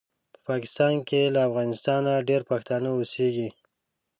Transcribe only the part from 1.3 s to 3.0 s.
له افغانستانه ډېر پښتانه